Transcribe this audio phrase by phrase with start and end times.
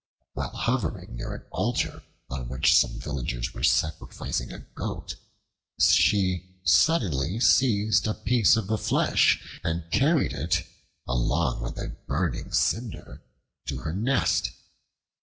[0.33, 5.15] While hovering near an altar, on which some villagers were sacrificing a goat,
[5.77, 10.65] she suddenly seized a piece of the flesh, and carried it,
[11.07, 13.21] along with a burning cinder,
[13.67, 14.49] to her nest.